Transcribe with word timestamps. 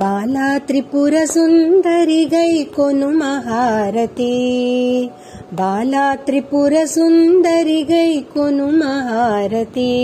बाला 0.00 0.48
त्रिपुरसुन्दरि 0.66 2.24
गैकोनु 2.32 3.08
महारती 3.22 4.34
బాలా 5.52 6.14
త్రిపుర 6.14 6.84
సుందరిగై 6.84 8.24
కొను 8.34 8.66
మహారతి 8.66 9.94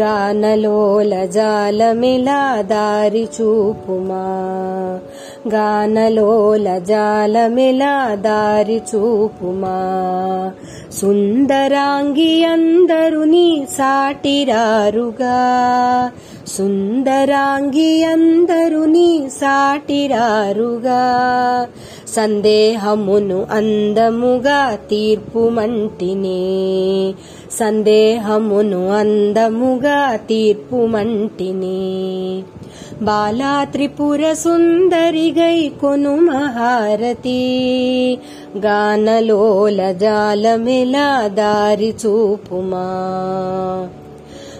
గానలోల 0.00 1.24
జాలమిలా 1.24 2.60
దారి 2.60 3.28
చూపుమా 3.40 4.24
గానలోల 5.48 6.78
జాలమిలా 6.78 8.14
దారి 8.14 8.82
చూపుమా 8.94 9.76
సుందరాంగి 10.92 12.44
అందరుని 12.44 13.66
సాటిరారుగా. 13.78 15.36
సుందరాంగి 16.46 18.04
అందరుని 18.04 19.28
సాటిరారుగా. 19.40 21.02
సందేహమును 22.08 23.46
అందముగా 23.50 24.78
తీర్పుమంటినే. 24.90 27.14
సందేహమును 27.52 28.88
అందముగా 28.88 30.16
తీర్పుమంటినే. 30.16 32.42
బాలా 33.02 33.64
త్రిపుర 33.64 34.32
సుందరి 34.32 35.34
గై 35.38 35.72
కొను 35.80 36.16
మహారతి. 36.16 37.68
గానలోల 38.58 39.92
జాలమెలా 39.92 41.28
దారి 41.28 41.94
చూపుమా. 42.06 43.88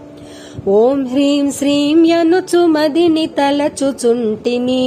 ఓం 0.66 1.06
హ్రీం 1.06 1.50
శ్రీం 1.50 2.06
యనుచు 2.06 2.66
మదిని 2.66 3.26
తలచుచుంటిని. 3.26 4.86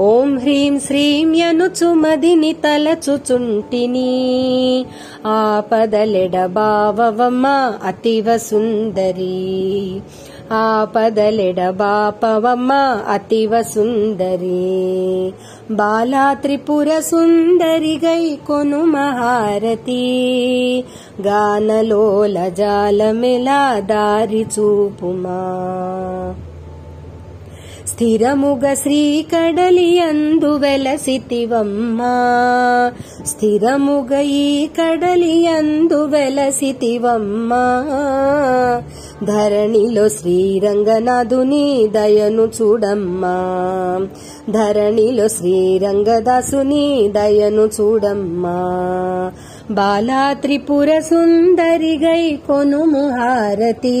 ఓం 0.00 0.38
హ్రీం 0.38 0.80
శ్రీం 0.80 1.34
యనుచు 1.34 1.94
మదిని 1.94 2.52
తలచుచుంటిని 2.52 4.84
ఆపదలెడబావమ్మ 5.26 7.72
అతివ 7.84 8.36
సుందరి. 8.36 10.00
ఆపదలెడబాపవమ్మ 10.52 13.00
అతివ 13.08 13.62
సుందరి. 13.62 15.32
బాలా 15.70 16.34
త్రిపుర 16.34 17.00
సుందరి 17.00 18.00
గై 18.04 18.38
కొను 18.46 18.84
మహారతి. 18.84 20.84
గానలోల 21.20 22.48
జాలమెలా 22.48 23.80
దారి 23.80 24.42
చూపుమా. 24.42 25.70
స్థిరముగ 27.94 28.74
శ్రీకడలి 28.74 30.00
అందు 30.00 30.56
వెలసితివమ్మా. 30.56 32.12
స్థిరముగ 33.26 34.18
ఈ 34.18 34.66
కడలి 34.66 35.46
అందు 35.46 36.04
వెలసితివమ్మా. 36.04 37.86
ధరణిలో 39.24 40.08
శ్రీరంగనాథుని 40.08 41.88
దయను 41.94 42.48
చూడమ్మా. 42.62 43.36
ధరణిలో 44.50 45.28
శ్రీరంగదాసుని 45.28 47.12
దయను 47.14 47.70
చూడమ్మా. 47.80 48.56
బాలా 49.70 50.32
త్రిపుర 50.32 50.98
సుందరి 50.98 51.98
గై 52.04 52.38
హారతి 53.20 54.00